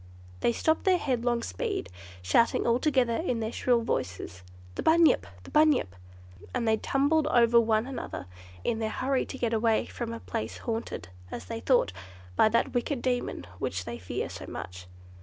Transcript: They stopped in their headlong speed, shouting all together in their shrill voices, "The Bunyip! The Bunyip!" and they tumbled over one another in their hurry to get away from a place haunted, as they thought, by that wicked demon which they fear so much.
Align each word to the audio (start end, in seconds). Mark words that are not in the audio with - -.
They 0.39 0.51
stopped 0.51 0.87
in 0.87 0.93
their 0.93 0.97
headlong 0.97 1.43
speed, 1.43 1.87
shouting 2.23 2.65
all 2.65 2.79
together 2.79 3.17
in 3.17 3.39
their 3.39 3.51
shrill 3.51 3.81
voices, 3.83 4.41
"The 4.73 4.81
Bunyip! 4.81 5.27
The 5.43 5.51
Bunyip!" 5.51 5.95
and 6.55 6.67
they 6.67 6.77
tumbled 6.77 7.27
over 7.27 7.59
one 7.61 7.85
another 7.85 8.25
in 8.63 8.79
their 8.79 8.89
hurry 8.89 9.27
to 9.27 9.37
get 9.37 9.53
away 9.53 9.85
from 9.85 10.11
a 10.11 10.19
place 10.19 10.57
haunted, 10.57 11.09
as 11.29 11.45
they 11.45 11.59
thought, 11.59 11.93
by 12.35 12.49
that 12.49 12.73
wicked 12.73 13.03
demon 13.03 13.45
which 13.59 13.85
they 13.85 13.99
fear 13.99 14.27
so 14.27 14.47
much. 14.47 14.87